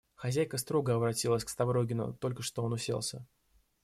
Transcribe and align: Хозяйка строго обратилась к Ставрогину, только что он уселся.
Хозяйка 0.15 0.57
строго 0.57 0.93
обратилась 0.95 1.43
к 1.43 1.49
Ставрогину, 1.49 2.15
только 2.15 2.41
что 2.41 2.63
он 2.63 2.73
уселся. 2.73 3.23